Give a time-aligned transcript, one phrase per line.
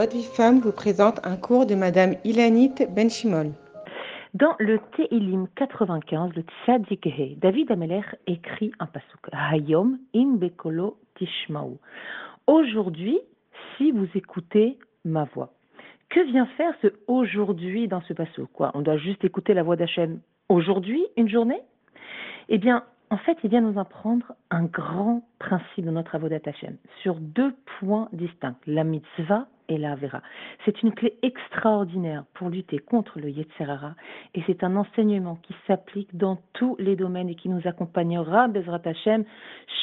[0.00, 3.52] Votre vie femme vous présente un cours de Madame Ilanit Benchimol.
[4.32, 11.78] Dans le Tehilim 95, le Tzadikhe, David Ameler écrit un pasuk Hayom im bekolo tishmaou.
[12.46, 13.20] Aujourd'hui,
[13.76, 15.52] si vous écoutez ma voix.
[16.08, 18.50] Que vient faire ce aujourd'hui dans ce pasuk?
[18.54, 21.60] Quoi On doit juste écouter la voix d'Hachem aujourd'hui, une journée?
[22.48, 26.78] Eh bien, en fait, il vient nous apprendre un grand principe de notre avodat Hashem
[27.02, 29.96] sur deux points distincts, la mitzvah et la.
[30.64, 33.94] C'est une clé extraordinaire pour lutter contre le Yetzerara
[34.34, 38.82] et c'est un enseignement qui s'applique dans tous les domaines et qui nous accompagnera, Bezrat
[38.84, 39.24] Hashem,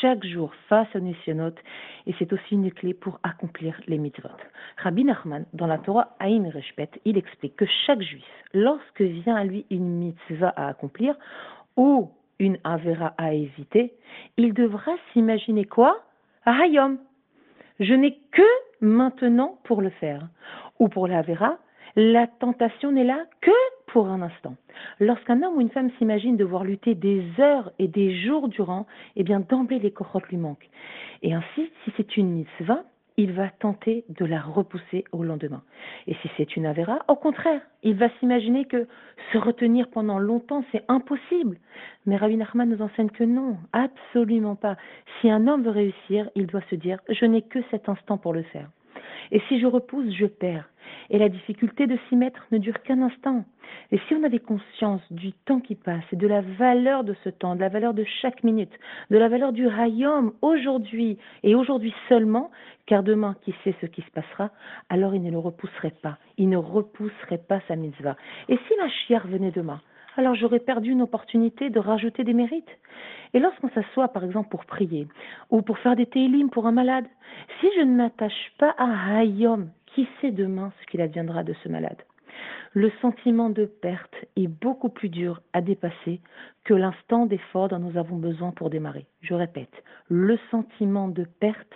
[0.00, 1.54] chaque jour face à Nissionot
[2.06, 4.28] et c'est aussi une clé pour accomplir les mitzvot.
[4.76, 9.44] Rabbi Nachman, dans la Torah Aïn Reshpet, il explique que chaque juif, lorsque vient à
[9.44, 11.14] lui une mitzvah à accomplir,
[11.76, 13.92] ou une Avera à éviter,
[14.36, 16.02] il devra s'imaginer quoi?
[16.46, 16.98] Hayom.
[17.80, 18.42] Je n'ai que
[18.82, 20.28] maintenant pour le faire.
[20.78, 21.56] Ou pour la Avera,
[21.96, 23.50] la tentation n'est là que
[23.86, 24.54] pour un instant.
[25.00, 28.86] Lorsqu'un homme ou une femme s'imagine devoir lutter des heures et des jours durant,
[29.16, 30.68] eh bien d'emblée les corottes lui manquent.
[31.22, 32.84] Et ainsi, si c'est une mitzvah,
[33.16, 35.62] il va tenter de la repousser au lendemain.
[36.06, 38.86] Et si c'est une avéra, au contraire, il va s'imaginer que
[39.32, 41.58] se retenir pendant longtemps, c'est impossible.
[42.06, 44.76] Mais Rabbi Nachman nous enseigne que non, absolument pas.
[45.20, 48.32] Si un homme veut réussir, il doit se dire, je n'ai que cet instant pour
[48.32, 48.68] le faire.
[49.32, 50.68] Et si je repousse, je perds.
[51.10, 53.44] Et la difficulté de s'y mettre ne dure qu'un instant.
[53.92, 57.28] Et si on avait conscience du temps qui passe et de la valeur de ce
[57.28, 58.72] temps, de la valeur de chaque minute,
[59.10, 62.50] de la valeur du hayom aujourd'hui et aujourd'hui seulement,
[62.86, 64.50] car demain, qui sait ce qui se passera,
[64.88, 66.18] alors il ne le repousserait pas.
[66.38, 68.16] Il ne repousserait pas sa mitzvah.
[68.48, 69.80] Et si la chière venait demain,
[70.16, 72.78] alors j'aurais perdu une opportunité de rajouter des mérites.
[73.32, 75.06] Et lorsqu'on s'assoit, par exemple, pour prier,
[75.50, 77.06] ou pour faire des télim pour un malade,
[77.60, 81.68] si je ne m'attache pas à Hayom, qui sait demain ce qu'il adviendra de ce
[81.68, 82.02] malade?
[82.72, 86.20] Le sentiment de perte est beaucoup plus dur à dépasser
[86.64, 89.06] que l'instant d'effort dont nous avons besoin pour démarrer.
[89.22, 91.72] Je répète, le sentiment de perte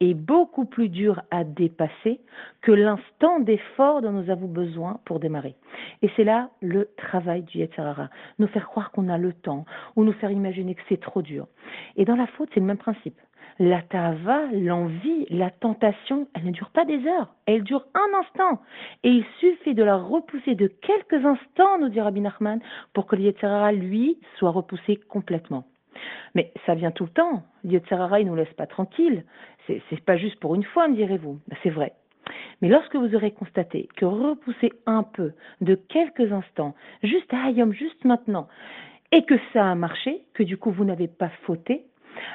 [0.00, 2.20] est beaucoup plus dur à dépasser
[2.62, 5.54] que l'instant d'effort dont nous avons besoin pour démarrer.
[6.00, 8.08] Et c'est là le travail du Yetzirara.
[8.38, 9.66] Nous faire croire qu'on a le temps
[9.96, 11.46] ou nous faire imaginer que c'est trop dur.
[11.96, 13.18] Et dans la faute, c'est le même principe.
[13.58, 18.62] La tava, l'envie, la tentation, elle ne dure pas des heures, elle dure un instant.
[19.02, 22.60] Et il suffit de la repousser de quelques instants, nous dit Rabbi Nachman,
[22.92, 25.64] pour que l'Yetzerara, lui, soit repoussé complètement.
[26.34, 27.42] Mais ça vient tout le temps.
[27.64, 29.24] L'Yetzerara, il ne nous laisse pas tranquille.
[29.66, 31.40] C'est, c'est pas juste pour une fois, me direz-vous.
[31.48, 31.94] Ben, c'est vrai.
[32.60, 37.72] Mais lorsque vous aurez constaté que repousser un peu, de quelques instants, juste à Hayom,
[37.72, 38.48] juste maintenant,
[39.12, 41.84] et que ça a marché, que du coup vous n'avez pas fauté,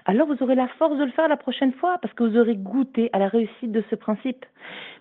[0.06, 2.56] alors vous aurez la force de le faire la prochaine fois parce que vous aurez
[2.56, 4.46] goûté à la réussite de ce principe.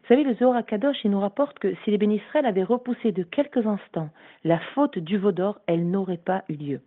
[0.02, 3.22] Vous savez, le Zohar Kadosh, il nous rapporte que si les bénisraëls avaient repoussé de
[3.22, 4.10] quelques instants
[4.44, 6.80] la faute du veau d'or, elle n'aurait pas eu lieu.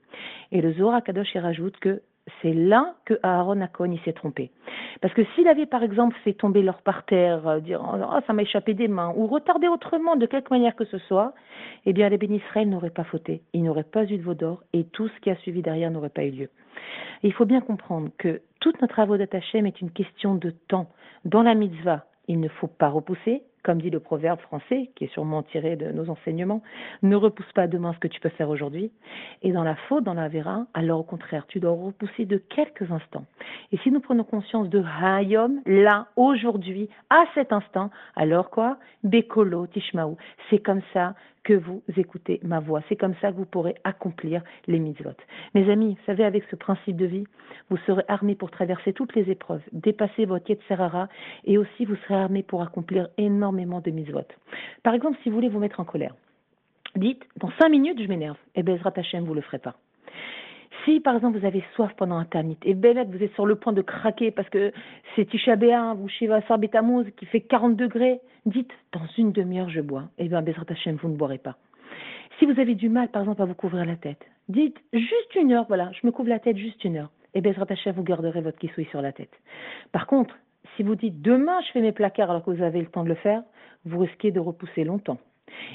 [0.51, 2.01] Et le Zohar Kadosh, il rajoute que
[2.41, 4.52] c'est là que Aaron Akon il s'est trompé.
[5.02, 8.34] Parce que s'il avait par exemple fait tomber l'or par terre, euh, dire oh, ça
[8.34, 11.34] m'a échappé des mains, ou retardé autrement de quelque manière que ce soit,
[11.85, 14.85] eh bien les bénisraëls n'auraient pas fauté, ils n'auraient pas eu de veau d'or et
[14.85, 16.50] tout ce qui a suivi derrière n'aurait pas eu lieu
[17.24, 20.90] il faut bien comprendre que toute notre travaux d'Atachem est une question de temps.
[21.25, 25.14] Dans la mitzvah, il ne faut pas repousser, comme dit le proverbe français, qui est
[25.14, 26.62] sûrement tiré de nos enseignements,
[27.02, 28.92] ne repousse pas demain ce que tu peux faire aujourd'hui.
[29.42, 32.92] Et dans la faute, dans la vera, alors au contraire, tu dois repousser de quelques
[32.92, 33.26] instants.
[33.72, 38.78] Et si nous prenons conscience de Hayom, là, aujourd'hui, à cet instant, alors quoi?
[39.03, 40.18] Bekolo, Tishmaou.
[40.50, 42.81] C'est comme ça que vous écoutez ma voix.
[42.90, 45.12] C'est comme ça que vous pourrez accomplir les mitzvot.
[45.53, 47.26] Mes amis, vous savez, avec ce principe de vie,
[47.70, 51.08] vous serez armés pour traverser toutes les épreuves, dépasser votre Yetzerara,
[51.46, 54.28] et aussi vous serez armés pour accomplir énormément de mitzvot.
[54.84, 56.16] Par exemple, si vous voulez vous mettre en colère,
[56.96, 58.38] dites, dans cinq minutes, je m'énerve.
[58.56, 59.76] Et eh Bezrat Hashem, vous le ferez pas.
[60.85, 63.56] Si, par exemple, vous avez soif pendant un tanit, et Benet, vous êtes sur le
[63.56, 64.72] point de craquer parce que
[65.16, 65.56] c'est Tisha
[65.96, 70.03] ou Shiva Sarbetamouz qui fait 40 degrés, dites, dans une demi-heure, je bois.
[70.20, 71.58] Eh bien, Bezrat Hashem, vous ne boirez pas.
[72.37, 75.53] Si vous avez du mal, par exemple, à vous couvrir la tête, dites, juste une
[75.53, 77.09] heure, voilà, je me couvre la tête juste une heure.
[77.34, 79.34] Et Bezrat Hashem, vous garderez votre kissoui sur la tête.
[79.91, 80.37] Par contre,
[80.76, 83.09] si vous dites, demain, je fais mes placards alors que vous avez le temps de
[83.09, 83.41] le faire,
[83.85, 85.17] vous risquez de repousser longtemps.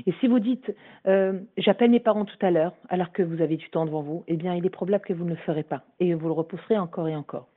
[0.06, 0.74] Et si vous dites
[1.06, 4.24] euh, j'appelle mes parents tout à l'heure alors que vous avez du temps devant vous,
[4.28, 5.82] eh bien il est probable que vous ne le ferez pas.
[6.00, 7.48] Et vous le repousserez encore et encore.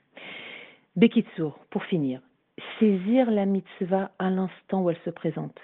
[0.96, 2.22] Bekitsour, pour finir,
[2.80, 5.60] saisir la mitzvah à l'instant où elle se présente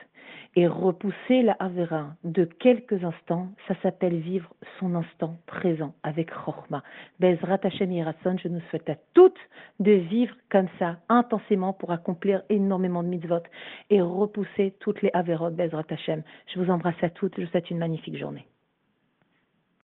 [0.56, 6.84] et repousser la Avera de quelques instants, ça s'appelle vivre son instant présent avec Chorma.
[7.19, 9.40] Bezrat Hashem Yirasson, je nous souhaite à toutes
[9.80, 13.44] de vivre comme ça, intensément, pour accomplir énormément de mitzvot
[13.90, 16.24] et repousser toutes les Averot Bezrat Hashem.
[16.54, 18.46] Je vous embrasse à toutes, je vous souhaite une magnifique journée.